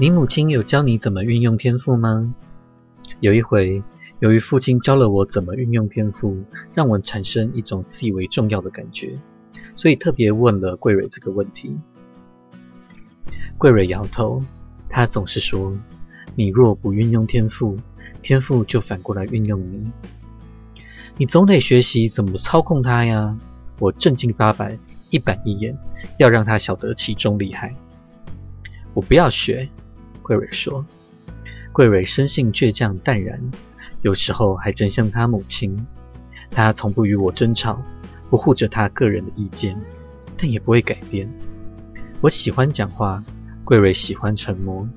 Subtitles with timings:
[0.00, 2.34] 你母亲有教你怎么运用天赋吗？
[3.20, 3.82] 有一回，
[4.20, 6.42] 由于父亲教了我怎么运用天赋，
[6.74, 9.18] 让我产生一种自以为重要的感觉，
[9.76, 11.78] 所以特别问了桂蕊这个问题。
[13.58, 14.42] 桂蕊摇头，
[14.88, 15.78] 他总是说
[16.34, 17.76] ：“你若不运用天赋，
[18.22, 19.92] 天赋就反过来运用你。
[21.18, 23.38] 你总得学习怎么操控它呀。”
[23.78, 24.78] 我正经八百，
[25.10, 25.76] 一板一眼，
[26.18, 27.74] 要让他晓得其中厉害。
[28.94, 29.68] 我不要学，
[30.30, 30.86] 桂蕊说。
[31.72, 33.40] 桂蕊生性倔强淡然，
[34.02, 35.84] 有时候还真像她母亲。
[36.52, 37.82] 她从不与我争吵，
[38.30, 39.76] 不护着她个人的意见，
[40.36, 41.28] 但也不会改变。
[42.20, 43.24] 我喜欢讲话，
[43.64, 44.88] 桂蕊喜欢沉默。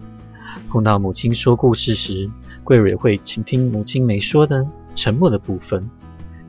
[0.69, 2.29] 碰到母亲说故事时，
[2.63, 5.89] 桂蕊会倾听母亲没说的沉默的部分，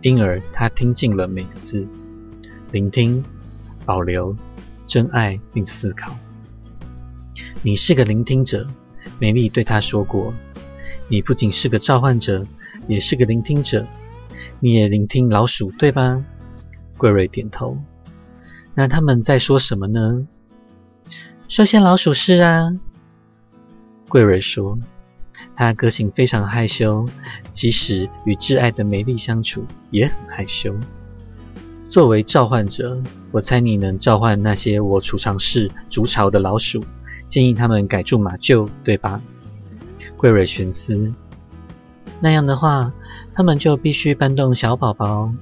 [0.03, 1.89] 因而她听进了每个字。
[2.71, 3.25] 聆听、
[3.87, 4.37] 保留、
[4.87, 6.15] 真爱并思考。
[7.67, 8.69] 你是个聆听者，
[9.19, 10.35] 美丽对他说过。
[11.09, 12.45] 你不仅是个召唤者，
[12.89, 13.87] 也是个聆听者。
[14.61, 16.23] 你也聆听老鼠，对吧？
[16.99, 17.79] 桂瑞点头。
[18.75, 20.29] 那他们在说什么呢？
[21.49, 22.71] 说些老鼠事啊。
[24.11, 24.79] 桂瑞说，
[25.57, 27.07] 他个性非常害羞，
[27.55, 30.77] 即使与挚爱的美丽相处，也很害羞。
[31.89, 33.01] 作为召唤者，
[33.33, 36.85] 我猜你能召唤那些我储藏室筑巢的老鼠，
[37.35, 39.21] 建议他们改住马厩，对吧？
[40.17, 41.13] 桂蕊寻思。
[42.21, 42.93] 那样的话，
[43.33, 45.35] 他们就必须搬动小宝宝。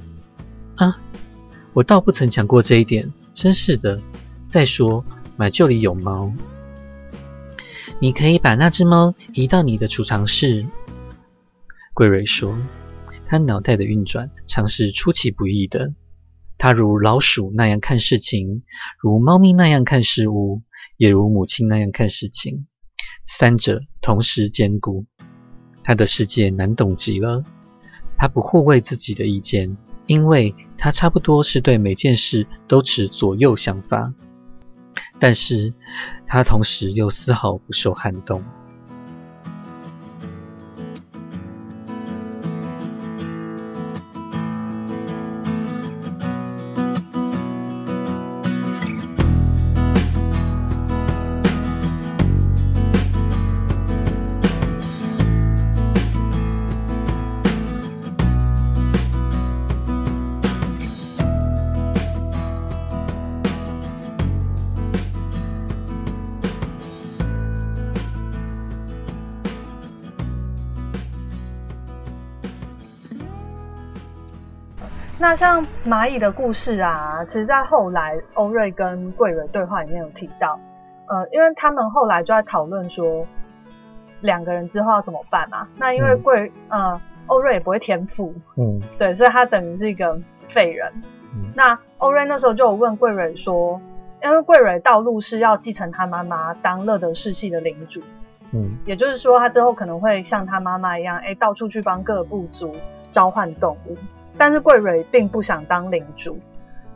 [0.76, 0.98] 啊，
[1.74, 4.00] 我倒不曾想过这一点，真是的。
[4.48, 5.04] 再说，
[5.36, 6.32] 马厩里有猫，
[8.00, 10.64] 你可以把那只猫移到你的储藏室。
[11.92, 12.56] 桂蕊说，
[13.26, 15.92] 他脑袋的运转常是出其不意的。
[16.56, 18.62] 他如老鼠那样看事情，
[18.98, 20.62] 如猫咪那样看事物，
[20.96, 22.66] 也如母亲那样看事情，
[23.26, 25.06] 三者同时兼顾。
[25.84, 27.44] 他的世界难懂极了。
[28.16, 29.76] 他不护卫自己的意见，
[30.06, 34.14] 因为他差不多是对每件事都持左右想法，
[35.18, 35.74] 但是
[36.26, 38.44] 他同时又丝毫不受撼动。
[75.42, 80.56] 像蚂蚁的故事啊，其实，在后来欧瑞跟桂蕊对话里面有提到，
[81.08, 83.26] 呃，因为他们后来就在讨论说，
[84.20, 85.66] 两个人之后要怎么办嘛。
[85.76, 90.16] 那因为桂，呃，欧瑞也不会天赋，嗯，对，所以他等于是一个
[90.48, 90.92] 废人。
[91.56, 93.80] 那欧瑞那时候就有问桂蕊说，
[94.22, 98.00] 因为桂蕊道路是要继承他妈妈当乐德世系的领主，
[98.52, 102.76] 嗯，也就是说，他之后可能会像他妈妈一样，哎，到处去帮各个部族
[103.10, 103.96] 召唤动物。
[104.36, 106.38] 但是桂蕊并不想当领主，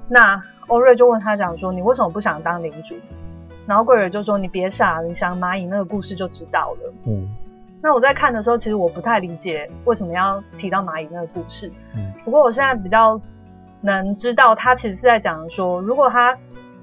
[0.09, 2.95] 那欧瑞就问他讲说：“你为什么不想当领主？”
[3.67, 7.29] 然后桂蕊就说：“你别傻，你想蚂蚁那个故事就知道了。”嗯，
[7.83, 11.71] 那我在看的时候，其实我不太理解为什么要提到蚂蚁那个故事。
[11.95, 13.21] 嗯，不过我现在比较
[13.81, 16.37] 能知道，他其实是在讲说，如果他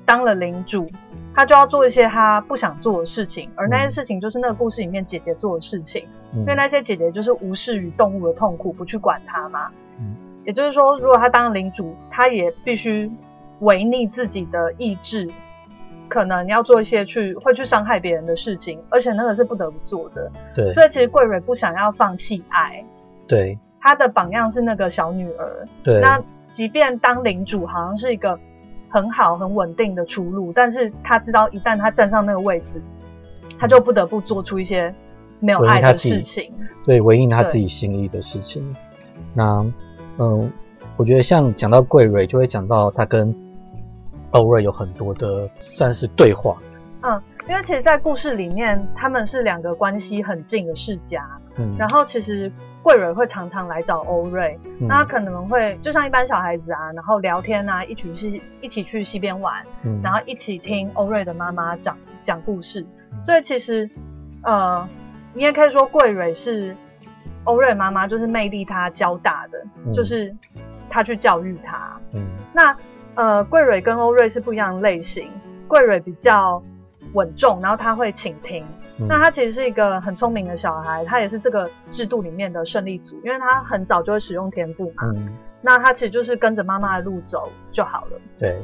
[0.06, 0.86] 当了领主，
[1.34, 9.70] 他就要做一些他不想做的事情，而那些事情就是那个故事里面姐姐做的事情，因为那些姐姐就是无视于动物的痛苦，不去管它嘛。
[10.44, 10.46] 嗯。
[10.46, 13.10] 也就是说，如果他当领主，他也必须
[13.60, 15.30] 违逆自己的意志，
[16.10, 20.32] 可能要做一些去会去伤害别人的事情，而且那个是不得不做的。
[20.54, 22.84] 对，所以其实桂蕊不想要放弃爱。
[23.28, 25.66] 对，他的榜样是那个小女儿。
[25.84, 28.38] 对，那即便当领主好像是一个
[28.90, 32.82] 很好很稳定的出路，但是他知道一旦他站上那个位置，
[33.58, 34.94] 他就不得不做出一些
[35.40, 36.54] 没有爱的事情，
[36.86, 38.76] 对，违应他自己心意的事情。
[39.34, 39.66] 那。
[40.20, 40.52] 嗯，
[40.96, 43.34] 我觉得像讲到桂蕊，就会讲到他跟
[44.32, 46.58] 欧瑞有很多的算是对话。
[47.02, 51.28] 嗯，因为其实，在故事里面，他们是两个关系很近的世家。
[51.56, 52.52] 嗯，然后其实
[52.82, 59.64] 桂蕊会常常来找欧瑞，那他可能会就像一般小孩子啊，然后聊天啊，一起去一起去溪边玩，
[60.04, 62.86] 然后一起听欧瑞的妈妈讲讲故事。
[63.26, 63.90] 所以其实，
[64.44, 64.88] 呃，
[65.34, 66.76] 你也可以说桂蕊是。
[67.44, 70.36] 欧瑞妈妈就是魅力，她教大的，就是
[70.90, 72.00] 她去教育他。
[72.14, 72.76] 嗯，那
[73.16, 75.30] 呃，桂蕊跟欧瑞是不一样的类型。
[75.68, 76.62] 桂蕊比较
[77.14, 78.64] 稳重，然后他会倾听，
[79.00, 85.04] 嗯那他其实是一个很聪明的小孩，他也是这个制度里面的胜利组，因为他很早就会使用天赋嘛。
[85.16, 88.12] 嗯，那他其实就是跟着妈妈的路走就好了。
[88.38, 88.60] 对，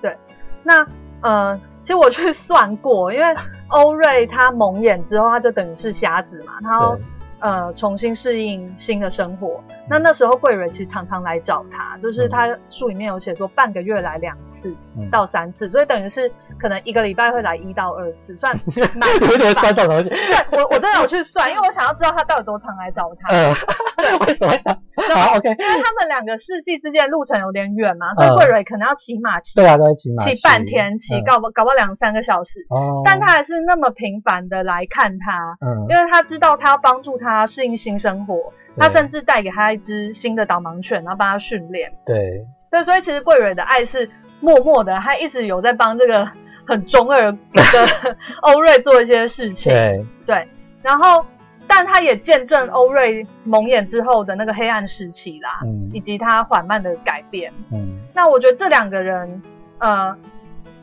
[0.00, 0.16] 对
[0.62, 0.86] 那
[1.20, 3.24] 呃，其实我去算过，因为
[3.68, 6.96] 欧瑞他蒙眼之后，他就等于是瞎子嘛，他
[7.40, 9.62] 呃重新适应新的生活。
[9.88, 18.56] 那那时候桂蕊其实常常来找他，就是他书里面有写说半个月来两次嗯到三次，所以等于是可能一个礼拜会来一到二次，算
[18.94, 20.08] 蛮有点频繁酸这种东西。
[20.10, 23.28] 对我我真的有去算，因为我想要知道他到底多常来找他。
[23.34, 24.76] 呃， 为什么？
[25.14, 32.60] 好，OK，因为他们两个世系之间的路程有点远嘛，所以嗯桂蕊可能要骑马骑对啊，都在骑马骑半天，骑嗯搞不搞不好两三个小时。
[32.68, 41.92] 哦，但他还是那么频繁的来看他，嗯，因为他知道他要帮助他适应新生活，他甚至带给他一只新的导盲犬，然后帮他训练。
[42.04, 44.10] 对，对，所以其实桂蕊的爱是
[44.40, 46.28] 默默的，他一直有在帮这个
[46.66, 47.38] 很中二的
[48.42, 49.72] 欧瑞做一些事情。
[49.72, 50.48] 对，对，
[50.82, 51.24] 然后
[51.72, 55.88] 但他也见证欧瑞蒙眼之后的那个黑暗时期啦，嗯。
[55.94, 57.52] 以及他缓慢的改变。
[57.70, 57.96] 嗯。
[58.12, 59.40] 那我觉得这两个人，
[59.78, 60.12] 呃，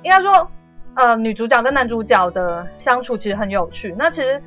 [0.02, 0.50] 应该说，
[0.96, 3.94] 呃，女主角跟男主角的相处其实很有趣。
[4.00, 4.42] 那其实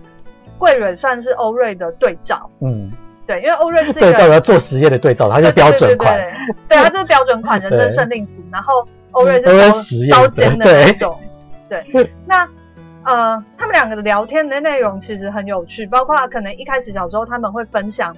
[0.59, 2.91] 桂蕊算是欧瑞的对照，嗯，
[3.27, 6.57] 对，因为欧瑞是一对个照要做实验的对照，它是标准款，对对对对。
[6.69, 7.81] 对，他就是标准款人对。
[7.81, 9.35] 生胜令组，然后欧瑞
[9.73, 11.21] 是刀尖的那种，
[11.69, 11.85] 对，
[12.27, 12.49] 那。
[13.05, 18.15] 呃，他们两个的聊天的内容其实很有趣，包括可能一开始小时候他们会分享，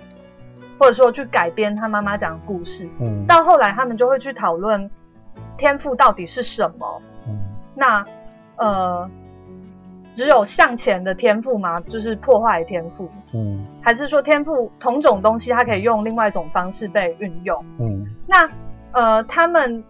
[0.78, 4.90] 或者说去改编他妈妈讲的故事，嗯到后来他们就会去讨论
[5.56, 7.02] 天赋到底是什么。
[7.28, 7.38] 嗯
[7.74, 8.04] 那
[8.56, 9.08] 呃，
[10.14, 11.80] 只有向前的天赋吗？
[11.80, 17.64] 就是破坏天赋，嗯还是说天赋同种东西它可以用另外一种方式被运用？
[17.78, 18.50] 嗯那
[18.92, 19.82] 呃，他们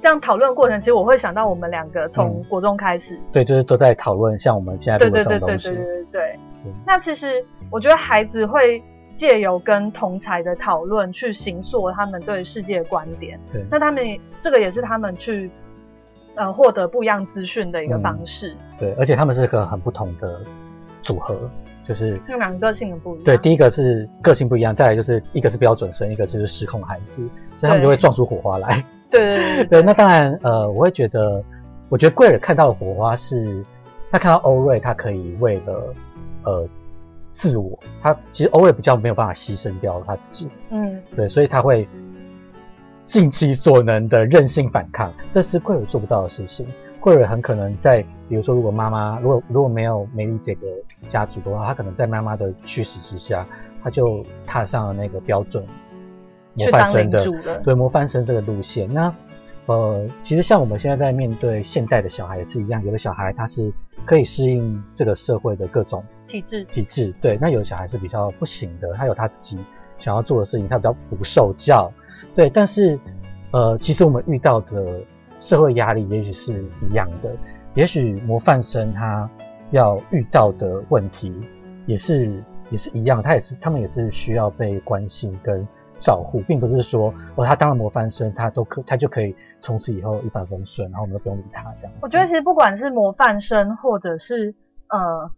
[0.00, 6.38] 这样讨论过程，其实我会想到我们两个从嗯国中开始，对，就是都在讨论像我们现在对对对对对对对。
[6.86, 8.82] 那其实我觉得孩子会
[9.14, 13.38] 借由跟同才的讨论，去形塑他们对世界的观点。
[13.52, 15.50] 对那他们也这个也是他们去
[16.34, 20.40] 呃获得不一样资讯的一个方式，对，而且他们是个很不同的
[21.02, 21.36] 组合，
[21.86, 23.24] 就是他们两个个性很不一样。
[23.24, 27.22] 对，第一个是个性不一样，再来就是一个是标准生，一个就是失控孩子，
[27.58, 28.82] 所以他们就会撞出火花来。
[29.18, 29.82] 对对对。
[29.82, 31.42] 那当然，呃，我会觉得，
[31.88, 33.64] 我觉得贵尔看到的火花是，
[34.10, 35.94] 他看到欧瑞，他可以为了
[36.44, 36.68] 呃
[37.32, 41.00] 自我，他其实欧瑞比较没有办法牺牲掉他自己，嗯。
[41.16, 41.88] 对，所以他会
[43.04, 46.66] 尽其所能的任性反抗，这是贵尔做不到的事情。
[47.00, 50.66] 贵尔很可能在，比如说，如果妈妈如果如果没有梅丽这个
[51.08, 53.46] 家族的话，他可能在妈妈的驱使之下，
[53.82, 55.64] 他就踏上了那个标准
[56.64, 57.60] 模范生的。
[57.62, 58.92] 对模范生这个路线。
[58.92, 59.14] 那
[59.66, 63.72] 呃，其实像我们现在在面对现代的小孩也是一样，有的小孩他是
[64.04, 69.58] 可以适应这个社会的各种体制，体制，对，那有的小孩是比较不行的，他有他自己
[69.98, 71.92] 想要做的事情，他比较不受教，
[72.34, 72.98] 对，但是
[73.52, 75.00] 呃，其实我们遇到的
[75.38, 77.30] 社会压力也许是一样的，
[77.74, 79.30] 也许模范生他
[79.70, 81.32] 要遇到的问题
[81.86, 85.64] 也是也是一样，他也是他们也是需要被关心跟
[86.00, 91.92] 照顾，并不是说哦，他当了模范生，他都可他就可以从此以后一帆风顺，然后我们都不用理他这样。
[92.00, 94.54] 我觉得其实不管是模范生，或者是
[94.88, 95.30] 呃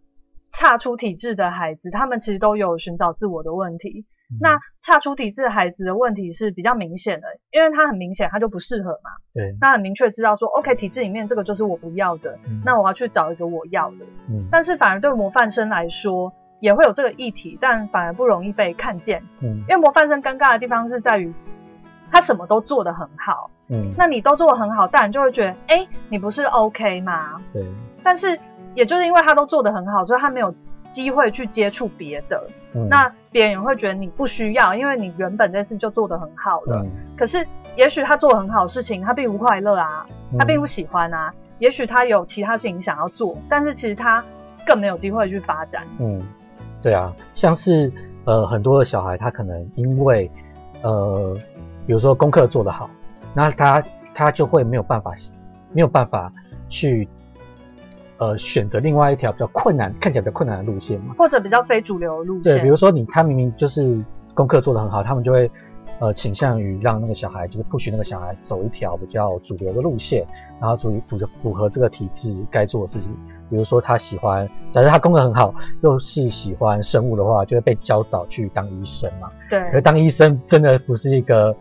[0.51, 4.05] 差出体制的孩子，他们其实都有寻找自我的问题。
[4.31, 13.97] 嗯那差出体制的孩子的问题是比较明显的，因为他很明显他就不适合嘛，对，他很明确知道说，OK，体制里面这个就是我不要的，嗯那我要去找一个我要的。
[14.29, 19.65] 嗯但是反而对模范生来说，也会有这个议题，但反而不容易被看见，嗯。
[19.67, 21.33] 因为模范生尴尬的地方是在于
[22.09, 27.41] 他什么都做得很好，嗯，那你都做得很好，大人就会觉得，哎，你不是 OK 吗？
[27.51, 27.65] 对，
[28.01, 28.39] 但是
[28.75, 30.55] 也就是因为他都做得很好，所以他没有
[30.89, 32.87] 机会去接触别的，嗯。
[32.87, 36.81] 那别人也会觉得你不需要，因为你原本这件事就做得很好了。
[36.81, 36.89] 嗯。
[37.17, 40.05] 可是也许他做得很好的事情，他并不快乐啊，
[40.39, 41.33] 他并不嗯喜欢啊。
[41.59, 44.23] 也许他有其他事情想要做，但是其实他
[44.65, 45.83] 更没有机会去发展。
[45.99, 46.21] 嗯，
[46.83, 47.91] 对啊，像是
[48.25, 50.29] 呃很多的小孩，他可能因为
[50.83, 51.35] 呃，
[51.87, 52.89] 比如说功课做得好，
[53.33, 53.81] 那他
[54.13, 55.13] 他就会没有办法
[55.71, 56.31] 没有办法
[56.67, 57.07] 去
[58.17, 61.15] 呃选择另外一条比较困难看起来比较困难的路线嘛。
[61.17, 65.49] 或者比较非主流的路线对，比如说你他明明就是功课做得很好，他们就会
[66.03, 70.25] 呃倾向于让那个小孩就是 push 那个小孩走一条比较主流的路线，
[70.59, 73.09] 然后主主符合这个体制该做的事情。
[73.49, 79.29] 比如说他喜欢，假设他功课很好，又是喜欢生物的话，就会被教导去当医生嘛。
[79.49, 81.55] 对可是当医生真的不是一个，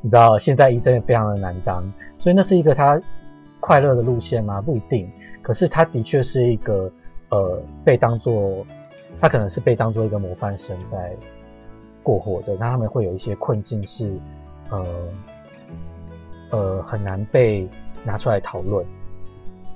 [0.00, 1.80] 你知道现在医生也非常的难当，
[2.18, 3.00] 所以那是一个他
[3.60, 4.60] 快乐的路线吗？
[4.60, 5.08] 不一定。
[5.42, 6.90] 可是他的确是一个
[7.28, 8.66] 呃被当做
[9.20, 11.14] 他可能是被当做一个模范生在
[12.06, 14.12] 过活的，那他们会有一些困境是
[14.70, 14.86] 呃
[16.50, 17.68] 呃很难被
[18.04, 18.86] 拿出来讨论。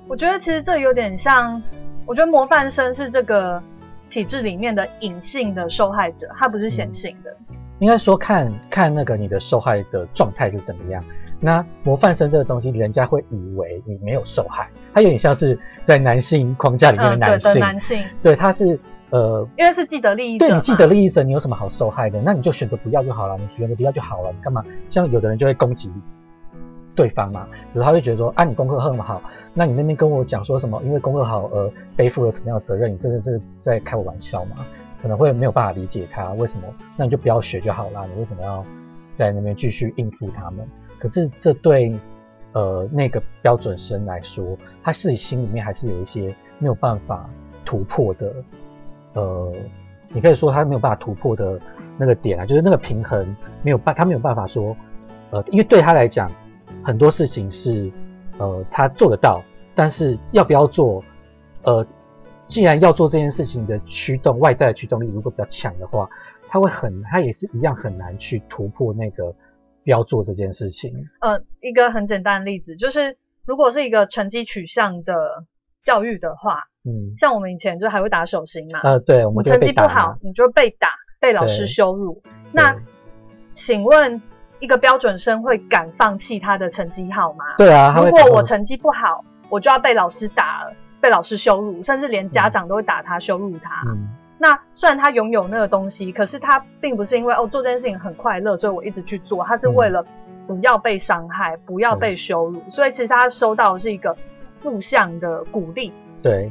[0.07, 1.61] 我觉得其实这有点像，
[2.07, 3.61] 我觉得模范生是这个
[4.11, 7.37] 体制里面的隐性的受害者，他不是显性的。
[7.81, 11.05] 应该说看看那个你的受害的状态是怎么样。
[11.41, 17.53] 那模范生这个东西，人家会以为你没有受害，他有点像是在男性框架里面的男性。
[17.55, 18.79] 对男性，对，他是
[19.11, 20.47] 呃，因为是既得利益者。
[20.47, 22.21] 对你既得利益者，你有什么好受害的？
[22.23, 24.63] 那你就选择不要就好了，你选择不要就好了，你干嘛？
[24.89, 25.91] 像有的人就会攻击
[26.95, 29.21] 对方嘛，比如他会觉得说啊，你功课很好，
[29.55, 30.81] 那你那边跟我讲说什么？
[30.85, 32.93] 因为功课好而背负了什么样的责任？
[32.93, 34.65] 你真的是在开我玩笑吗？
[35.03, 38.65] 可能会没有办法理解他为什么，那你就不要学就好了，你为什么要
[39.15, 40.67] 在那边继续应付他们？
[40.99, 41.99] 可是这对
[42.53, 47.31] 呃那个标准生来说，他自己心里面还是有一些没有办法
[47.65, 48.31] 突破的，
[49.15, 49.53] 呃，
[50.09, 51.61] 你可以说他没有办法突破的
[51.97, 54.77] 那个点啊，就是那个平衡没有办，他没有办法说，
[55.31, 56.31] 呃，因为对他来讲，
[56.83, 57.91] 很多事情是
[58.39, 59.43] 呃他做得到，
[59.75, 61.03] 但是要不要做，
[61.63, 61.87] 呃，
[62.47, 66.09] 既然要做这件事情的驱动外在的驱动力如果比较强的话，
[66.49, 69.35] 他会很他也是一样很难去突破那个。
[69.85, 71.09] 要做这件事情。
[71.23, 75.15] 呃，一个很简单的例子就是，如果是一个成绩取向的
[75.83, 78.81] 教育的话，嗯，像我们以前就还会打手心嘛。
[78.83, 82.23] 呃，对，我们成绩不好，你就被打，被老师羞辱。
[82.53, 82.77] 那
[83.53, 84.23] 请问，
[84.61, 87.45] 一个标准生会敢放弃他的成绩好吗？
[87.59, 87.95] 对啊。
[87.97, 90.71] 如果我成绩不好，我就要被老师打，
[91.01, 93.83] 被老师羞辱，甚至连家长都会打他，羞辱他。
[94.39, 99.45] 那虽然他拥有那个东西，可是他并不是因为哦做这件事情很快乐，所以我一直去做。
[99.45, 100.03] 他是为了
[100.47, 104.17] 不要被伤害，不要被羞辱，所以其实他收到的是一个
[104.63, 105.93] 负向的鼓励。
[106.23, 106.51] 对，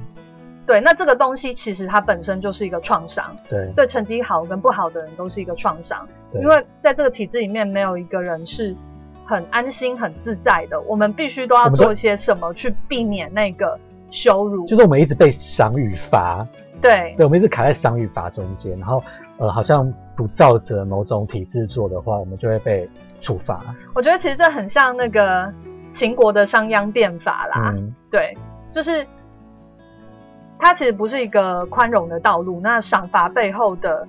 [0.69, 0.79] 对。
[0.81, 3.35] 那这个东西其实它本身就是一个创伤。
[3.49, 6.07] 对，对，成绩好跟不好的人都是一个创伤。
[6.33, 8.75] 因为在这个体制里面，没有一个人是
[9.25, 10.79] 很安心、很自在的。
[10.81, 13.79] 我们必须都要做一些什么去避免那个
[14.11, 14.63] 羞辱。
[14.67, 16.47] 就是我们一直被赏与罚。
[16.81, 19.03] 对，对，我们一直卡在赏与罚中间，然后
[19.37, 22.87] 呃，好像不照着某种体制做的话，我们就会被
[23.19, 23.75] 处罚。
[23.93, 25.51] 我觉得其实这很像那个
[25.91, 27.75] 秦国的商鞅变法啦，
[28.09, 28.37] 对，
[28.71, 29.05] 就是
[30.59, 34.07] 它其实不是一个宽容的道路，那赏罚背后的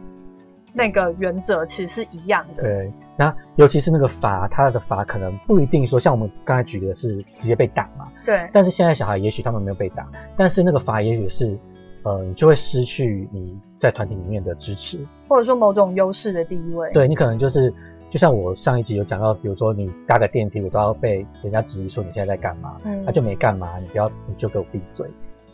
[0.74, 2.62] 那个原则其实是一样的。
[2.62, 11.58] 对，那尤其是那个罚，他的罚可能不一定说像我们刚才举的是直接被打嘛，对，但是现在小孩也许他们没有被打，但是那个罚也许是。
[12.02, 16.90] 呃，你就会失去你在团体里面的支持，或者说某种优势的地位。
[16.94, 17.70] 对你可能就是，
[18.08, 25.06] 就像我上一集有讲到，比如说你搭个电梯，我都要被人家质疑说你现在在干嘛，他就没干嘛，你不要你就给我闭嘴，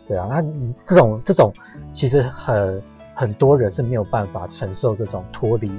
[0.08, 0.44] 对啊，那
[0.84, 1.52] 这种这种
[1.92, 2.82] 其实很
[3.14, 5.70] 很多人是没有办法承受这种脱离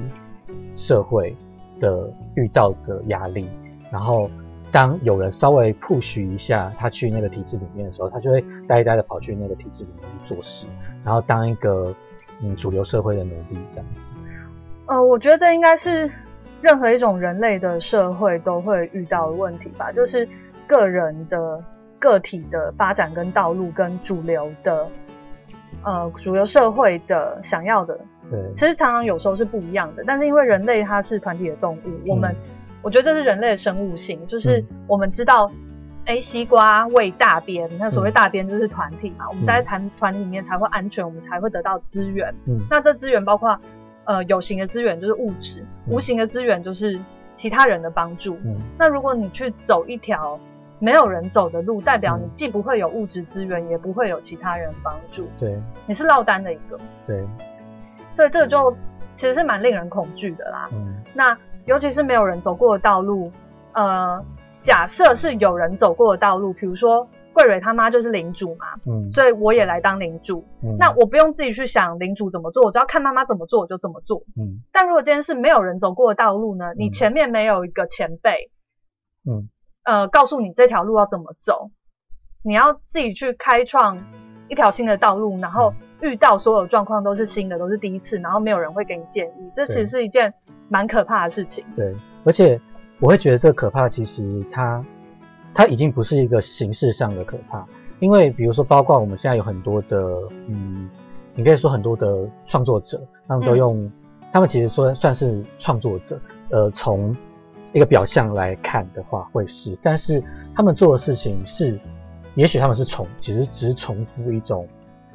[0.74, 1.34] 社会
[1.80, 3.48] 的遇到的压力，
[3.90, 4.30] 然后。
[4.70, 10.66] 当有人稍微 push 一下他去那个体制里面的时候，他就会呆呆的跑去那个体制里面去做事，
[11.02, 11.94] 然后当一个
[12.42, 14.04] 嗯主流社会的奴隶这样子。
[14.84, 16.12] 呃，我觉得这应该是
[16.60, 20.28] 任何一种人类的社会都会遇到的问题吧，就是
[20.66, 21.64] 个人的
[21.98, 24.88] 个体的发展跟道路跟主流的
[25.84, 27.98] 呃主流社会的想要的，
[28.30, 30.04] 对，其实常常有时候是不一样的。
[30.06, 32.34] 但是因为人类它是团体的动物，我们。
[32.80, 35.50] 我觉得这是人类的生物性，就是我们知道，
[36.04, 42.32] 哎，西瓜喂大边，那所谓大边就是团体嘛，我们在团团体里面才会安全，我们才会得到资源。
[42.46, 43.58] 嗯，那这资源包括，
[44.04, 47.00] 呃，有形的资源就是物质，无形的资源就是
[47.34, 48.38] 其他人的帮助。
[48.44, 50.38] 嗯，那如果你去走一条
[50.78, 55.28] 没有人走的路，代表你既不会有物质资源，也不会有其他人帮助。
[55.38, 56.78] 对，你是落单的一个。
[57.06, 57.26] 对，
[58.14, 58.72] 所以这个就
[59.14, 60.68] 其实是蛮令人恐惧的啦。
[60.72, 61.36] 嗯，那。
[61.66, 63.30] 尤其是没有人走过的道路，
[63.74, 64.24] 呃，
[64.62, 74.64] 假设是有人走过的道路，比如说桂蕊他妈就是领主嘛，嗯，所以我也来当领主，嗯那我不用自己去想领主怎么做，我只要看妈妈怎么做我就怎么做，嗯。
[74.72, 76.72] 但如果今天是没有人走过的道路呢？
[76.74, 78.50] 你前面没有一个前辈，
[79.28, 79.50] 嗯，
[79.88, 81.70] 呃，告诉你这条路要怎么走，
[82.42, 83.98] 你要自己去开创
[84.48, 90.34] 一条新的道路，然后遇到所有状况都是新的，都是第一次，然后没有人会给你建议，这其实是一件。
[90.70, 91.64] 蛮可怕的事情。
[91.74, 92.60] 对，而且
[93.00, 94.84] 我会觉得这可怕，其实它
[95.54, 97.64] 它已经不是一个形式上的可怕，
[98.00, 99.98] 因为比如说，包括我们现在有很多的，
[100.46, 100.90] 嗯，
[101.34, 103.90] 你可以说很多的创作者，他们都用，
[104.30, 107.16] 他们其实说算是创作者，呃，从
[107.72, 110.22] 一个表象来看的话会是，但是
[110.54, 111.78] 他们做的事情是，
[112.34, 114.66] 也许他们是重，其实只是重复一种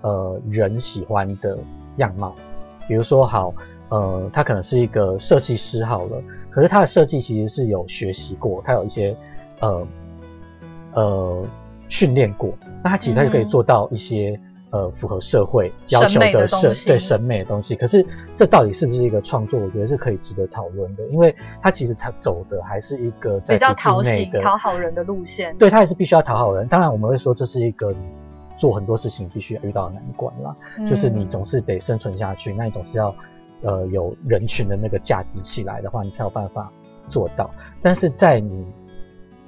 [0.01, 1.57] 呃人喜欢的
[1.97, 2.35] 样貌，
[2.87, 3.53] 比如说好，
[3.89, 9.15] 呃，他可能是一个设计师好了，可是他的设计其实是有学习过，他有一些
[9.59, 9.87] 呃
[10.93, 11.45] 呃
[11.89, 14.39] 训练过，那他其实他就可以嗯做到一些。
[14.73, 18.03] 呃，符合社会要求的的审对审美的东西，可是
[18.33, 19.59] 这到底是不是一个创作？
[19.59, 24.01] 我觉得是可以值得讨论的，因为他其实他走的还是一个在比较讨
[24.41, 25.55] 讨好人的路线。
[25.59, 26.67] 对他也是必须要讨好人。
[26.67, 27.99] 当然，我们会说这是一个你
[28.57, 33.13] 做很多事情必须要遇到的难关啦，嗯就是你总是得生存下去，那你总是要
[33.61, 36.71] 呃有人群的那个价值起来的话，你才有办法
[37.09, 37.47] 做到。
[37.79, 38.65] 但是在你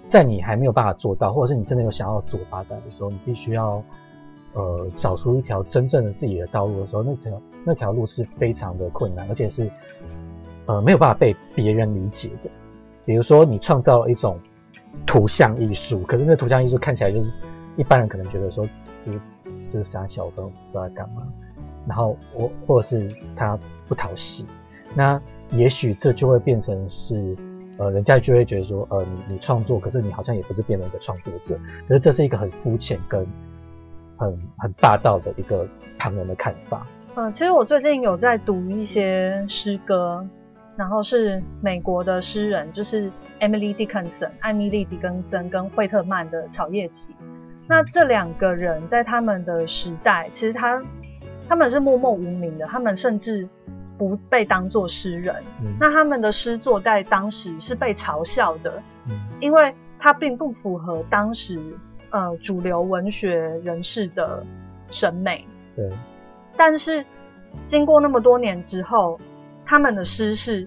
[0.05, 3.84] 在你还没有办法做到，或者是你真的有想要自我发展的时候，你必须要
[4.56, 9.70] 呃找出一条真正的自己的道路的时候，那条那条路是非常的困难，而且是
[10.66, 12.50] 呃没有办法被别人理解的。
[13.06, 14.40] 比如说，你创造了一种
[15.06, 17.30] 图像艺术，可是那图像艺术看起来就是
[17.76, 18.68] 一般人可能觉得说，
[19.06, 19.22] 就是
[19.60, 21.22] 是傻小的，不知道干嘛，
[21.88, 24.44] 然后我或者是他不讨喜，
[24.96, 25.22] 那
[25.52, 27.38] 也许这就会变成是，
[27.78, 33.24] 呃，人家就会觉得说，呃，你你创作，可是你好像也不是变成一个创作者，可是这是一个很肤浅跟
[34.18, 35.68] 很很霸道的一个
[35.98, 36.86] 旁人的看法。
[37.16, 40.28] 嗯，其实我最近有在读一些诗歌，
[40.76, 47.08] 然后是美国的诗人，就是 Emily Dickinson、艾米丽·狄更森跟惠特曼的《草叶集》。
[47.68, 50.84] 那这两个人在他们的时代，其实他
[51.48, 53.48] 他们是默默无名的，他们甚至
[53.98, 55.36] 不被当作诗人。
[55.62, 61.60] 嗯那他们的诗作在当时是被嘲笑的，嗯因为它并不符合当时
[62.16, 64.42] 呃主流文学人士的
[64.90, 65.46] 审美。
[65.76, 65.92] 对，
[66.56, 67.04] 但是
[67.68, 69.20] 经过那么多年之后，
[69.66, 70.66] 他们的诗是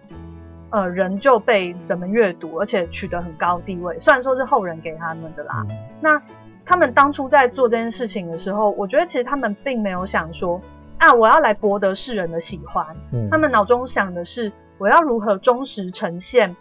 [0.68, 3.98] 呃仍旧被人们阅读，而且取得很高地位。
[3.98, 6.22] 虽然说是后人给他们的啦，嗯那
[6.66, 10.60] 他们当初在做这件事情的时候，我觉得其实他们并没有想说
[10.98, 12.84] 啊，我要来博得世人的喜欢。
[13.10, 16.54] 嗯，他们脑中想的是，我要如何忠实呈现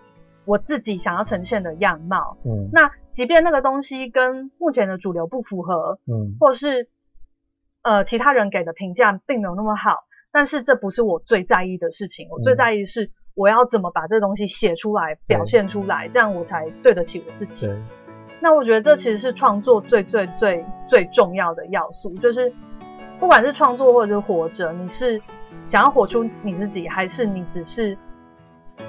[0.45, 2.37] 我自己想要呈现的样貌。
[2.45, 6.87] 嗯那即便那个东西跟目前的主流不符合，嗯或是
[7.81, 12.27] 呃其他人给的评价并没有那么好，但是这不是我最在意的事情。
[12.29, 17.67] 我最在意的是我要怎么把这东西写出来、表现出来，这样我才对得起我自己。
[18.39, 22.53] 那我觉得这其实是创作最最最最重要的要素，就是
[23.19, 25.19] 不管是创作或者是活着，你是
[25.65, 27.97] 想要活出你自己，还是你只是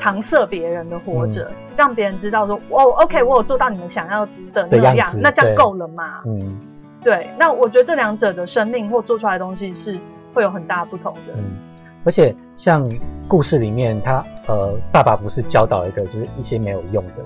[0.01, 6.23] 搪塞别人的活着，让别人知道说，哦，OK，我有做到你们想要的那样，那这样够了嘛？
[6.27, 6.59] 嗯
[7.03, 9.99] 对，那我觉得这两者的生命或做出来的东西是
[10.35, 11.33] 会有很大不同的。
[11.37, 11.57] 嗯，
[12.05, 12.91] 而且像
[13.29, 17.25] 故事里面，他呃爸爸不是教导一个就是一些没有用的。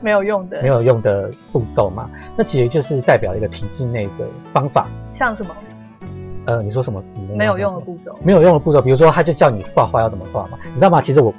[0.00, 4.86] 没有用的，没有用的步骤嘛，那其实就是代表一个体制内的方法。
[5.14, 5.54] 像什么
[6.44, 7.02] 呃，你说什么？
[7.34, 8.14] 没有用的步骤？
[8.22, 11.00] 没有用的步骤，比如说他就叫你画画要怎么画嘛，你知道吗？
[11.00, 11.32] 其实我，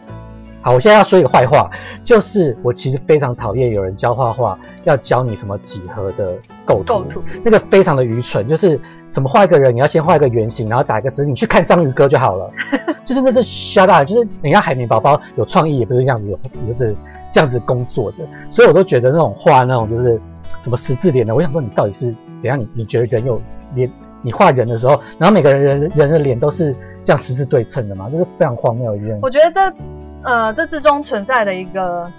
[0.68, 1.70] 好，我现在要说一个坏话，
[2.04, 8.78] 就是我其实非常讨厌有人教画画要教你什么几何的构图，构图那个非常的愚蠢，就是
[9.10, 12.52] 怎么画一个人，你要先画一个圆形，然后打一个十，你去看章鱼哥就好了，
[13.06, 16.94] 就是那是 shut up，就是人家海绵宝宝有创意也不是这样子有，就是
[17.32, 18.18] 这样子工作的，
[18.50, 20.20] 所以我都觉得那种画那种就是
[20.60, 22.60] 什么十字脸的，我想说你到底是怎样？
[22.60, 23.42] 你你觉得人有
[23.74, 23.90] 脸？
[24.22, 26.76] 你画人的时候，然后每个人人人的脸都是
[27.06, 29.18] 这样十字对称的嘛，就是非常荒谬的一件。
[29.22, 29.78] 我觉得这
[30.24, 32.10] 呃这之中存在的一个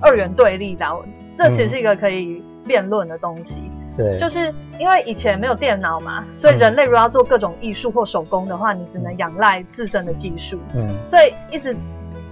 [0.00, 1.04] 二元对立的，我
[1.34, 3.60] 这其实是一个可以辩论的东西。
[3.96, 10.58] 对，就是因为以前没有电脑嘛，所以嗯人类如果要做各种艺术或手工的话，你只能仰赖自身的技术。
[10.76, 11.76] 嗯所以一直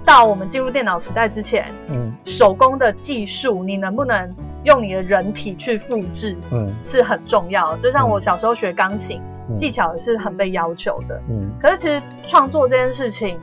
[0.04, 7.82] 到我们进入电脑时代之前，嗯手工的技术你能不能用你的人体去复制嗯是很重要的。
[7.82, 9.20] 就像我嗯小时候学钢琴，
[9.50, 11.20] 嗯技巧也是很被要求的。
[11.28, 13.36] 嗯可是其实创作这件事情，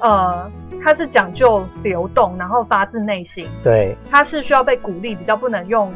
[0.00, 0.50] 呃，
[0.82, 5.92] 它是讲究流动，然后发自内心，对它是需要被鼓励，比较不能用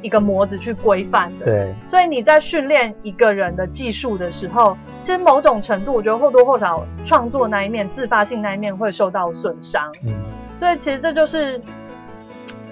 [0.00, 1.44] 一个模子去规范的。
[1.44, 9.90] 对所以你在训练一个人的技术的时候，其实某种程度，我觉得或多或少创作那一面、自发性那一面会受到损伤。
[10.04, 10.12] 嗯
[10.60, 11.60] 所以其实这就是，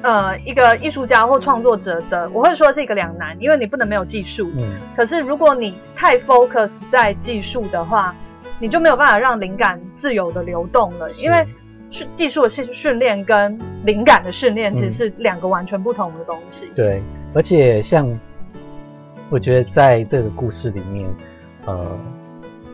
[0.03, 4.49] 呃，一个艺术家或创作者的，我会说是一个两难，因为你不能没有技术。
[4.57, 8.15] 嗯可是如果你太 focus 在技术的话，
[8.61, 11.45] 你就没有办法让灵感自由的流动了，因为
[11.91, 16.71] 是技术的训训练跟灵感的训练其实是两个完全不同的东西。
[16.77, 17.03] 对，
[17.35, 18.09] 而且像
[19.31, 21.09] 我觉得在这个故事里面，
[21.67, 21.99] 呃，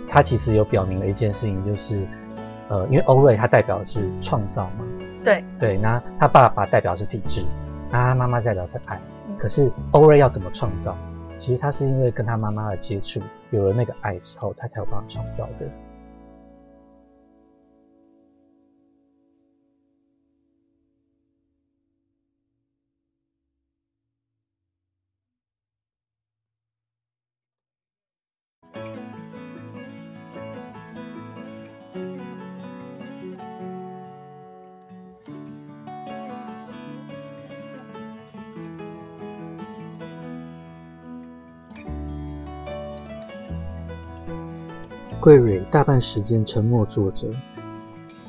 [0.08, 1.98] 他其实有表明了一件事情，就是
[2.68, 4.84] 呃，因为欧瑞他代表的是创造嘛，
[5.24, 7.44] 对对，那他爸爸代表的是体制，
[7.90, 8.96] 那他妈妈代表的是爱。
[8.96, 10.96] 嗯可是欧瑞要怎么创造？
[11.46, 13.20] 其实他是因为跟他妈妈的接触，
[13.52, 15.85] 有了那个爱之后，他才有办法创造的。
[45.26, 47.26] 桂蕊大半时间沉默坐着，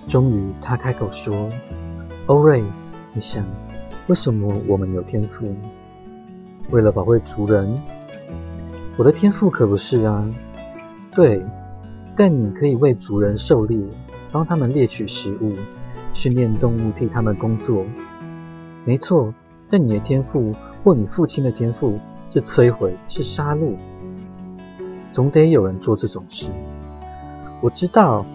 [0.07, 1.47] 终于他开口说
[2.25, 2.63] ：“欧瑞，
[3.13, 3.45] 你想，
[4.07, 5.55] 为什么我们有天赋？
[6.71, 7.79] 为了保卫族人？
[8.97, 10.27] 我的天赋可不是啊。
[11.11, 11.45] 对，
[12.15, 13.77] 但你可以为族人狩猎，
[14.31, 15.53] 帮他们猎取食物，
[16.15, 17.85] 训练动物替他们工作。
[18.85, 19.31] 没错，
[19.69, 20.51] 但你的天赋
[20.83, 21.99] 或你父亲的天赋
[22.31, 23.75] 是摧毁，是杀戮。
[25.11, 26.49] 总得有人做这种事。”
[27.61, 28.25] 我知道，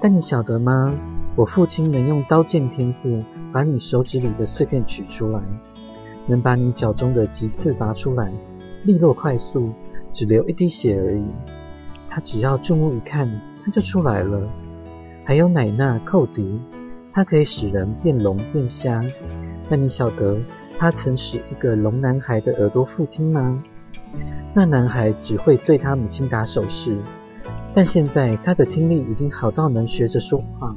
[0.00, 0.94] 但你晓得吗？
[1.34, 5.40] 我父亲能用刀剑天赋把你手指里的碎片取出来，
[6.26, 8.32] 能把你脚中的棘刺拔出来，
[8.84, 9.72] 利落快速，
[10.10, 11.24] 只流一滴血而已。
[12.08, 13.28] 他只要注目一看，
[13.64, 14.48] 他就出来了。
[15.24, 16.60] 还有乃纳寇迪，
[17.12, 19.00] 他可以使人变聋变瞎。
[19.68, 20.38] 那你晓得
[20.78, 23.62] 他曾使一个聋男孩的耳朵复听吗？
[24.54, 26.96] 那男孩只会对他母亲打手势。
[27.78, 30.74] 但现在他的听力已经好到能学着说话。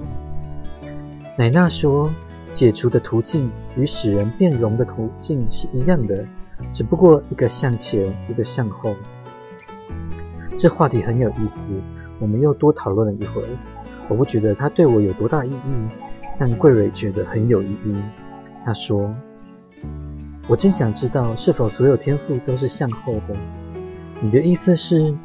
[1.36, 2.14] 乃娜说
[2.54, 6.24] ：“解除的途径与使人变容的途径是一样的，
[6.72, 8.94] 只不过一个向前，一个向后。”
[10.60, 11.74] 这话题很有意思，
[12.20, 13.48] 我们又多讨论了一会儿。
[14.08, 15.90] 我不觉得它对我有多大意义，
[16.38, 17.96] 但桂蕊觉得很有意义。
[18.64, 19.12] 他说
[20.48, 23.36] ：“我真想知道，是否所有天赋都是向后的？
[24.22, 25.16] 你的意思是？”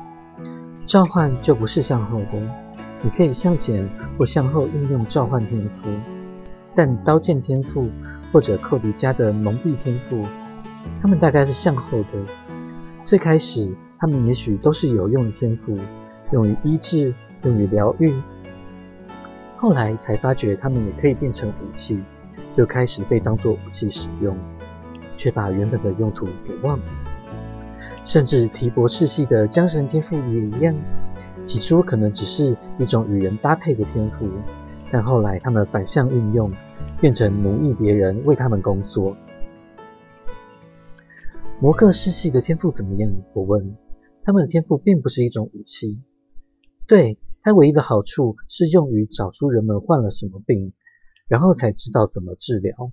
[0.87, 2.41] 召唤就不是向后的，
[3.03, 5.89] 你可以向前或向后运用召唤天赋，
[6.77, 7.91] 但刀剑天赋
[8.33, 10.25] 或者寇迪加的蒙蔽天赋，
[11.03, 12.13] 他们大概是向后的。
[13.05, 15.77] 最开始，他们也许都是有用的天赋，
[16.31, 18.15] 用于医治，用于疗愈，
[19.57, 22.01] 后来才发觉他们也可以变成武器，
[22.57, 24.37] 就开始被当作武器使用，
[25.17, 26.85] 却把原本的用途给忘了。
[28.07, 30.75] 甚至提博士系的江神天赋也一样，
[31.45, 34.31] 起初可能只是一种与人搭配的天赋，
[34.93, 36.53] 但后来他们反向运用，
[37.01, 39.17] 变成奴役别人，为他们工作。
[41.61, 43.11] 摩克士系的天赋怎么样？
[43.35, 43.77] 我问。
[44.23, 46.01] 他们的天赋并不是一种武器，
[46.89, 50.73] 对它唯一的好处是用于找出人们患了什么病，
[51.29, 52.93] 然后才知道怎么治疗。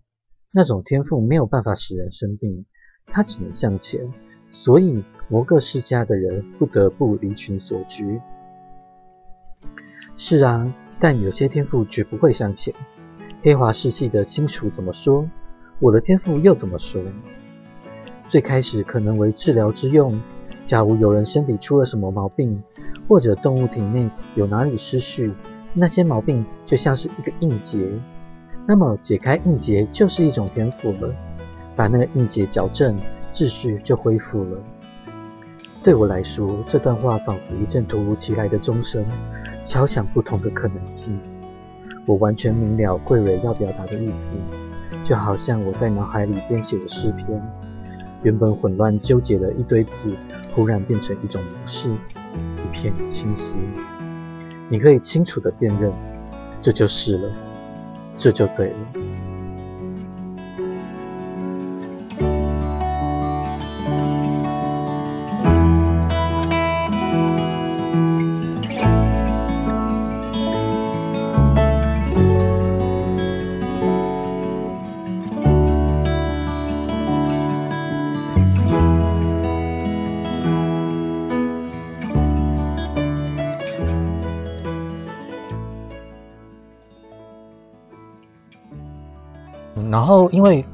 [0.52, 2.66] 那种天赋没有办法使人生病，
[3.08, 4.12] 它只能向前。
[4.54, 8.22] 所以摩各世家的人不得不离群索居。
[10.16, 12.74] 是啊，但有些天赋绝不会向前。
[13.42, 15.28] 黑华世系的清楚怎么说？
[15.80, 17.02] 我的天赋又怎么说？
[18.28, 20.22] 最开始可能为治疗之用。
[20.66, 22.64] 假如有人身体出了什么毛病，
[23.10, 25.34] 或者动物体内有哪里失序，
[25.74, 27.86] 那些毛病就像是一个硬结。
[28.66, 31.14] 那么解开硬结就是一种天赋了，
[31.76, 32.96] 把那个硬结矫正。
[33.34, 34.58] 秩序就恢复了。
[35.84, 39.04] 对我来说，这段话仿佛一阵突如其来的钟声，
[39.66, 41.20] 敲响不同的可能性。
[42.06, 44.38] 我完全明了桂蕊要表达的意思，
[45.04, 47.42] 就好像我在脑海里编写的诗篇，
[48.22, 50.14] 原本混乱纠结的一堆字，
[50.54, 53.58] 忽然变成一种模式，一片清晰。
[54.70, 55.92] 你可以清楚的辨认，
[56.62, 57.30] 这就是了，
[58.16, 58.76] 这就对了。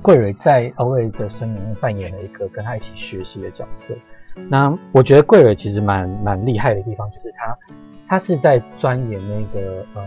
[0.10, 3.94] 桂蕊在欧瑞的生命中扮演了一个跟他一起学习的角色。
[4.50, 7.56] 那我觉得桂蕊其实蛮蛮厉害的地方，就是他
[8.08, 10.04] 他是在钻研那个呃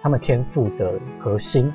[0.00, 1.70] 他们天赋的核心。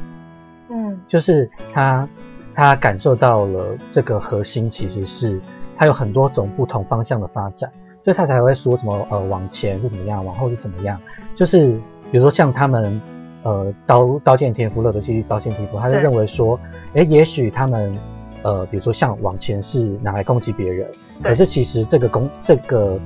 [0.69, 2.09] 嗯，就是他
[2.55, 5.39] 他感受到了这个核心其实是
[5.77, 7.71] 它有很多种不同方向的发展，
[8.01, 10.99] 所以他才会说什么呃往前是怎么样，往后是怎么样。
[11.35, 11.67] 就是
[12.11, 12.99] 比如说像他们。
[13.47, 16.59] 呃，刀刀剑天赋，乐德西刀剑天赋，他就认为说，
[16.93, 17.97] 哎，也许他们，
[18.43, 20.85] 呃，比如说像往前是拿来攻击别人，
[21.23, 22.99] 可是其实这个攻这个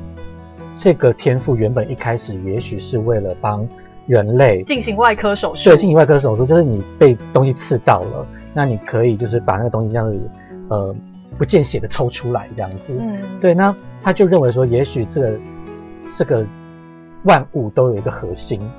[0.75, 3.67] 这个天赋原本一开始也许是为了帮
[4.07, 10.19] 人类进行外科手术，对进行外科手术，就是你被东西刺到了，那你可以就是把那个东西这样子
[10.69, 10.95] 呃
[11.37, 12.93] 不见血的抽出来这样子。
[12.99, 15.39] 嗯，对，那他就认为说，也许这个
[16.17, 16.43] 这个
[17.25, 18.69] 万物都有一个核心，嗯，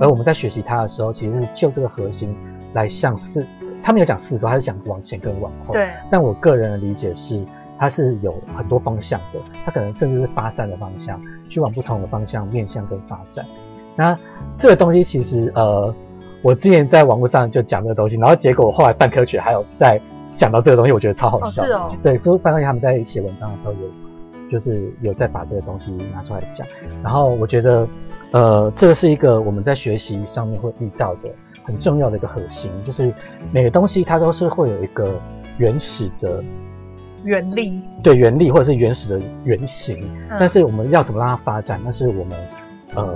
[0.00, 2.34] 而我们在学习它的时候，其实是就这个核心
[2.74, 3.46] 来向四，
[3.82, 5.72] 他没有讲四周，他是想往前跟往后。。
[5.72, 7.44] 对，但我个人的理解是，
[7.78, 13.44] 它是有很多方向的，它可能甚至是发散的方向，去往不同的方向面向跟发展。
[13.94, 14.18] 那
[14.58, 15.94] 这个东西其实呃，
[16.42, 19.98] 我之前在网络上就讲这个东西，然后结果我后来半科学还有在
[20.34, 21.64] 讲到这个东西，我觉得超好哦笑。
[21.64, 26.66] 是哦，对，就是半科学他们在写文章的时候有，就是有在把这个东西拿出来讲。
[27.02, 27.88] 然后我觉得，
[28.36, 31.30] 呃，这个是一个我们在学习上面会遇到的
[31.64, 33.10] 很重要的一个核心，就是
[33.50, 35.18] 每个东西它都是会有一个
[35.56, 36.44] 原始的
[37.24, 39.96] 原力，对原力或者是原始的原型，
[40.28, 42.38] 嗯但是我们要怎么让它发展，那是我们
[42.94, 43.08] 呃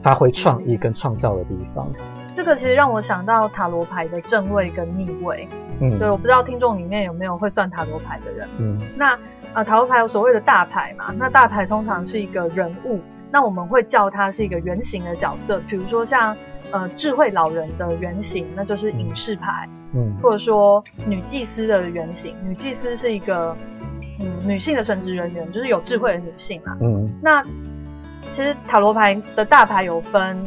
[0.00, 1.90] 发挥创意跟创造的地方。
[2.32, 5.48] 这个其实让我想到塔罗牌的正位跟逆位。
[5.80, 8.48] 嗯对，我不知道听众里面有没有会算塔罗牌的人。
[8.58, 9.18] 嗯那
[9.52, 11.12] 呃，塔罗牌有所谓的大牌嘛？
[11.18, 13.00] 那大牌通常是一个人物，
[13.34, 16.36] 那我们会叫它是一个圆形的角色，比如说像
[16.70, 22.32] 呃智慧老人的原型，那就是隐士牌，嗯或者说女祭司的原型。
[22.44, 23.56] 女祭司是一个
[24.20, 26.76] 嗯女性的神职人员，就是有智慧的女性嘛。
[26.80, 27.42] 嗯那
[28.32, 30.38] 其实塔罗牌的大牌有分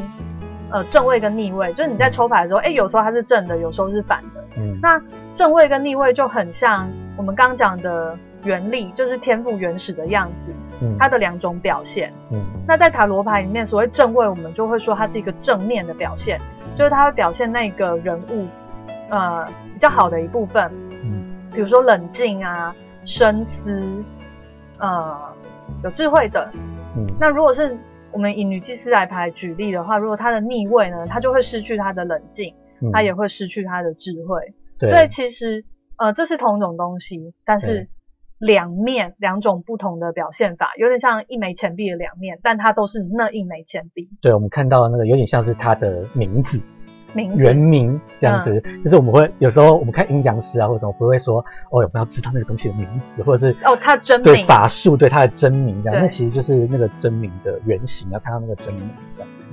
[0.71, 4.41] 呃正位跟逆位，就是你在抽牌的时候，哎，有时候它是正的，有时候是反的。
[4.56, 4.97] 嗯那
[5.34, 10.66] 正位跟逆位就很像我们刚刚讲的原力，就是天赋原始的样子，嗯
[11.00, 12.12] 它的两种表现。
[12.32, 12.44] 嗯。
[12.68, 16.40] 那在塔罗牌里面，所谓正位，我们就会说它是一个正面的表现，
[16.76, 18.48] 就是它会表现那个人物
[19.10, 20.72] 呃比较好的一部分，
[21.04, 21.36] 嗯。
[21.52, 23.82] 比如说冷静啊、深思，
[24.78, 25.18] 呃
[25.84, 26.52] 有智慧的。
[26.96, 27.08] 嗯。
[27.20, 27.76] 那如果是
[28.12, 32.92] 我们以女祭司来牌举例的话，如果它的逆位呢，它就会失去它的冷静，嗯。
[32.92, 34.54] 它也会失去它的智慧。
[34.78, 34.92] 对。
[34.92, 35.66] 所以其实
[35.98, 37.90] 呃这是同种东西，但是对
[38.39, 44.10] 两面两种不同的表现法，有点像一枚钱币的两面，但它都是那一枚钱币。
[44.21, 46.62] 对，我们看到的那个有点像是它的名字。
[47.13, 51.39] 名字原名这样子，嗯就是我们会有时候我们看阴阳师啊或者什么，不会说
[51.71, 59.50] 哦，我们要知道那个东西的名字，或者是哦，它真对名法术对它的真名这样，那其实就是那个真名的原型，要看到那个真名这样子。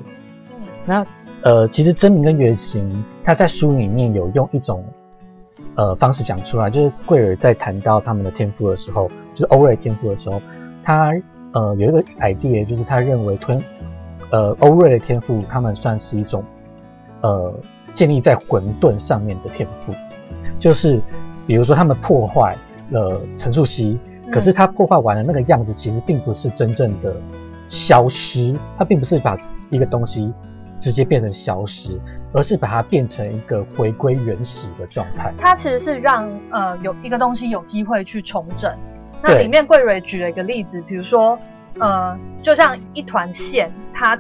[0.51, 1.07] 嗯那
[1.43, 4.85] 呃，其实真名跟原型，它在书里面有用一种
[5.77, 10.41] 呃方式讲出来，就是贵尔在谈到他们的天赋的时候，就是欧瑞天赋的时候，
[10.83, 11.15] 他
[11.53, 13.63] 呃有一个 idea，就是他认为吞
[14.31, 16.45] 呃欧瑞的天赋，他们算是一种
[17.21, 17.53] 呃
[17.93, 19.93] 建立在混沌上面的天赋，
[20.59, 21.01] 就是
[21.47, 22.57] 比如说他们破坏
[22.91, 23.99] 了陈述熙，
[24.33, 27.15] 可是他破坏完了那个样子，其实并不是真正的
[27.71, 29.37] 消失，他并不是把
[29.71, 30.33] 一个东西
[30.79, 31.99] 直接变成消失，
[32.33, 35.33] 而是把它变成一个回归原始的状态。
[35.39, 38.73] 它其实是让呃有一个东西有机会去重整。
[39.23, 41.39] 那里面桂蕊举了一个例子，比如说
[41.79, 44.19] 呃，就像一团线，它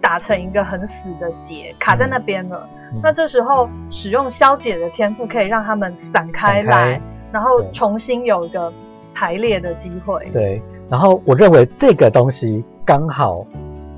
[0.00, 2.68] 打成一个很死的结，卡在那边了。
[2.92, 7.00] 嗯那这时候使用消解的天赋，可以让它们散开来，开
[7.32, 8.70] 然后重新有一个
[9.14, 10.28] 排列的机会。
[10.30, 10.60] 对，
[10.90, 13.46] 然后我认为这个东西刚好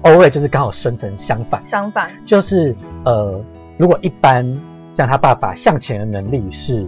[0.05, 3.41] 欧瑞就是刚好生成相反，相反，就是呃，
[3.79, 4.47] 如果一般
[4.93, 6.87] 像他爸爸向前的能力是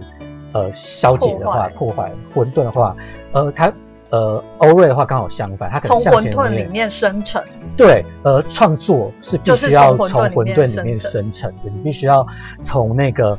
[0.53, 2.11] 呃消解的话，破坏。
[2.33, 2.95] 混沌的话，
[3.31, 3.73] 呃，他
[4.11, 7.43] 呃欧瑞的话刚好相反，他可能从向前混沌里面面生成。
[7.75, 12.25] 对，呃，创作是必就是须要从从混混沌里面生成的，你必须要
[12.61, 13.37] 从那个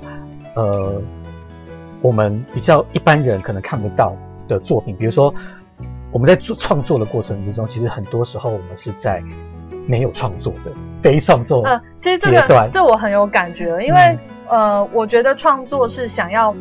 [0.54, 1.00] 呃
[2.02, 4.12] 我们比较一般人可能看不到
[4.48, 5.32] 的作品，比如说
[6.10, 9.22] 我们在做创作的过程之中，其实很多时候我们是在
[9.88, 10.70] 没有创作的
[11.02, 14.18] 非创作呃，其实这个这我很有感觉，因为、嗯。
[14.50, 16.54] 呃，我觉得创作是想要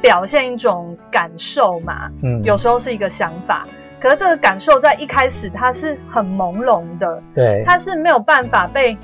[0.00, 2.42] 表现一种感受嘛，嗯。
[2.44, 3.66] 有时候是一个想法，
[4.00, 7.62] 可是这个感受在一开始它是很朦胧的，对。
[7.66, 8.96] 它是没有办法被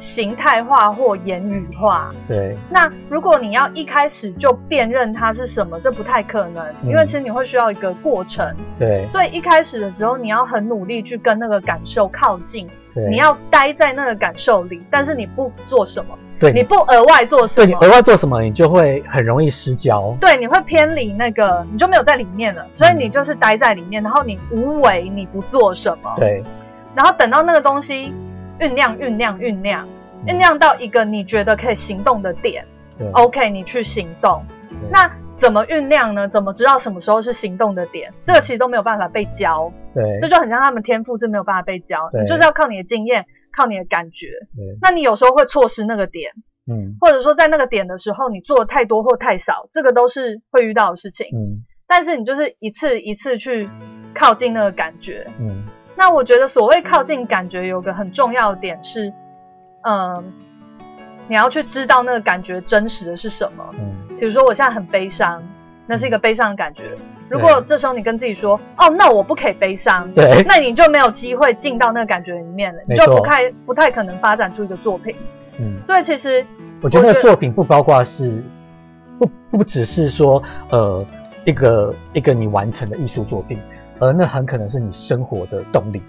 [0.00, 2.12] 形态化或言语化。
[2.26, 2.56] 对。
[2.68, 6.90] 那如果你要一开始就辨认它是什么，这不太可能，嗯。
[6.90, 9.06] 因为其实你会需要一个过程，对。
[9.08, 16.52] 所以一开始的时候你要很努力去跟那个感受靠近，对，你要待在那个感受里，但是你不做什么，对。
[16.52, 17.66] 你不额外做什么。
[17.66, 20.16] 对你额，外做什么，你就会很容易失焦。
[20.20, 26.42] 对，你会偏离那个，你就没有在里面了，所以你就是待在里面，然后你无为，你不做什么，对，
[26.94, 28.12] 然后等到那个东西
[28.60, 29.86] 酝酿、酝酿、酝酿，
[30.26, 32.64] 酝酿到一个你觉得可以行动的点
[32.96, 34.42] 对，OK，你去行动。
[34.90, 36.28] 那怎么酝酿呢？
[36.28, 38.12] 怎么知道什么时候是行动的点？
[38.24, 44.28] 这个其实都没有办法被教，对这就很像他们天赋是没有办法被教，对你就是要靠你的经验，靠你的感觉。
[44.56, 46.32] 对，那你有时候会错失那个点，
[46.70, 51.26] 嗯或者说在那个点的时候你做的太多或太少，这个都是会遇到的事情。
[51.34, 53.68] 嗯但是你就是一次一次去
[54.14, 55.26] 靠近那个感觉。
[55.38, 55.64] 嗯
[55.96, 59.12] 那我觉得所谓靠近感觉，有个很重要的点是，
[59.82, 60.32] 嗯、
[61.28, 63.64] 你要去知道那个感觉真实的是什么。
[63.78, 65.42] 嗯比如说我现在很悲伤，
[65.86, 66.82] 那是一个悲伤的感觉。
[67.28, 75.14] 如果这时候你跟自己说，哦，那我不可以悲伤，对那你就没有机会进到那个感觉里面了，你就不太不太可能发展出一个作品。
[75.58, 76.44] 嗯，所以其实
[76.80, 78.42] 我觉得作品不包括是
[79.18, 81.04] 不不只是说呃
[81.44, 83.58] 一个一个你完成的艺术作品，
[83.98, 86.02] 而那很可能是你生活的动力。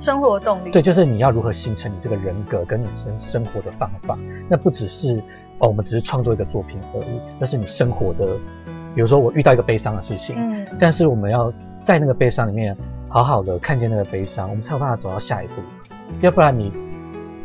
[0.00, 4.16] 生活动力，对，就是你要如何形成你这个人格跟你生生活的方法。
[4.48, 5.20] 那不只是
[5.58, 8.26] 哦，我们只是创作一个作品而已，那是你生活的。
[8.94, 12.74] 比如说我遇到一个悲伤的事情，嗯，但是我们要在那个悲伤里面
[13.08, 15.54] 好好的看见那个悲伤，我们才有办法走到下一步。
[16.22, 16.72] 要不然你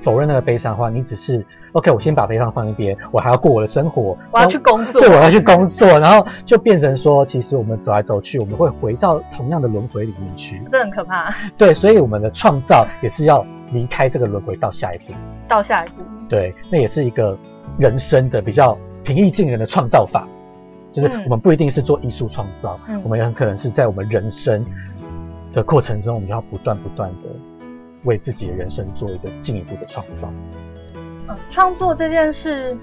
[0.02, 10.62] 否认那个悲伤的话，你只是 OK，我先把悲伤放一边，我还要过我的生活，我要去工作对，我要去工作，然后就变成说，其实我们走来走去，我们会回到同样的轮回里面去。
[10.72, 11.36] 这很可怕。
[11.58, 15.14] 对，所以我们的创造也是要离开这个轮回到下一步。
[15.50, 17.38] 到下一步，对，那也是一个
[17.78, 20.28] 人生的比较平易近人的创造法，
[20.92, 21.24] 就是嗯。
[21.26, 23.02] 我们不一定是做艺术创造，嗯。
[23.04, 24.66] 我们也很可能是在我们人生
[25.54, 27.30] 的过程中，我们要不断不断的
[28.04, 30.32] 为自己的人生做一个进一步的创造。
[31.28, 32.78] 嗯，创作这件事，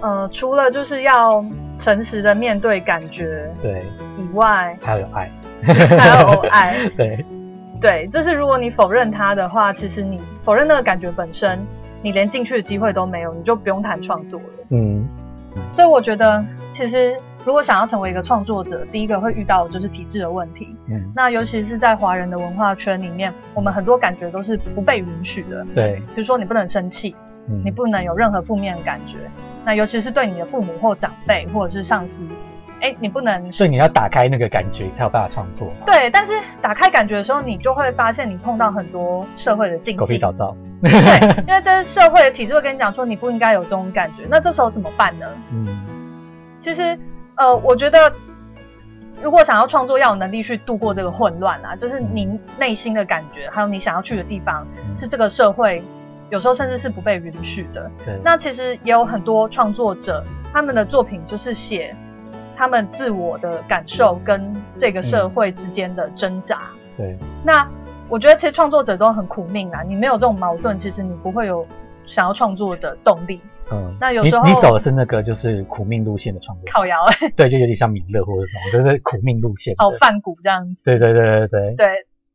[0.00, 1.44] 呃，除了就是要
[1.78, 3.82] 诚实的面对感觉对，
[4.18, 5.30] 以外，还要有爱，
[5.62, 6.88] 还要有爱。
[6.96, 7.24] 对，
[7.80, 11.58] 对，就是如果你否认它的话，其实你否认那个感觉本身，
[12.02, 14.46] 你连进去的机会都没有，你就不用谈创作了。
[14.70, 15.06] 嗯，
[15.72, 20.74] 所以我觉得，其实如果想要成为一个创作者，第一个会遇到的就是体制的问题。
[20.86, 25.66] 嗯，那尤其是在华人的文化圈里面，我们很多感觉都是不被允许的。
[25.74, 27.14] 对，比如说，你不能生气，
[27.48, 29.18] 嗯，你不能有任何负面的感觉。
[29.64, 32.22] 那尤其是对你的父母或长辈或者是上司，
[32.80, 35.72] 哎，你不能所以你要打开那个感觉，才有办法创作。
[35.86, 36.10] 对。
[36.10, 39.98] 但是打开感觉的时候，你就会发现你碰到很多社会的禁忌。
[39.98, 40.56] 狗屁倒灶。
[40.82, 40.90] 对，
[41.46, 44.24] 因为这社会的体制会跟你讲说你不应该有这种感觉。
[44.30, 45.26] 那这时候怎么办呢？
[45.52, 45.68] 嗯，
[46.62, 46.98] 其实，
[47.36, 48.10] 呃，我觉得
[49.22, 55.84] 如果想要创作，要有能力去度过这个混乱啊，就是你内心的感觉，还有你想要去的地方，嗯是这个社会
[56.30, 57.90] 有时候甚至是不被允许的。
[58.04, 61.94] 对，那其实也有很多创作者，他们的作品就是写
[62.60, 66.60] 他们自我的感受跟这个社会之间的挣扎。
[66.94, 67.66] 对，那
[68.06, 71.66] 我觉得其实创作者都很苦命啊，你没有这种矛盾，其实你不会有
[72.06, 73.40] 想要创作的动力。
[73.72, 76.98] 嗯，那有时候你你走的是那个就是苦命路线的创作，靠摇，
[77.34, 79.74] 对，就有点像米勒或者什么，就是苦命路线。
[79.78, 80.76] 哦，泛古这样子。
[80.84, 81.86] 对对对对对，对，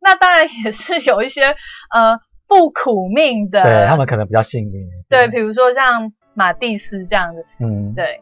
[0.02, 1.44] 那当然也是有一些
[1.92, 4.88] 呃不苦命的，对他们可能比较幸运。
[5.08, 8.22] 对，比如说像马蒂斯这样子，嗯，对。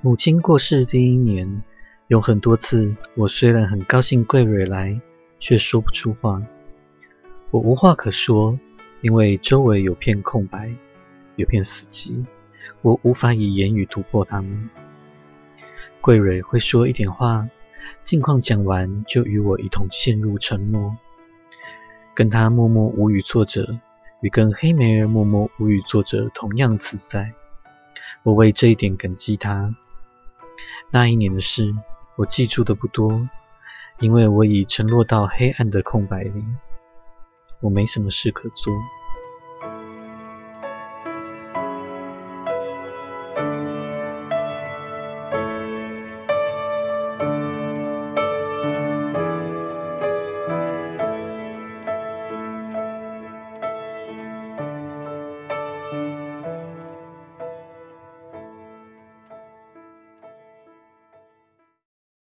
[0.00, 1.64] 母亲过世第一年，
[2.06, 5.00] 有很多次，我虽然很高兴桂蕊来，
[5.40, 6.40] 却说不出话。
[7.50, 8.56] 我无话可说，
[9.00, 10.70] 因为周围有片空白，
[11.34, 12.24] 有片死寂，
[12.80, 14.70] 我无法以言语突破它们。
[16.00, 17.48] 桂蕊会说一点话，
[18.04, 20.96] 近况讲完就与我一同陷入沉默。
[22.14, 23.80] 跟她默默无语坐着，
[24.20, 27.32] 与跟黑莓儿默默无语坐着同样自在。
[28.22, 29.74] 我为这一点感激她。
[30.90, 31.74] 那一年的事，
[32.16, 33.28] 我记住的不多，
[34.00, 36.44] 因为我已沉落到黑暗的空白里，
[37.60, 38.72] 我没什么事可做。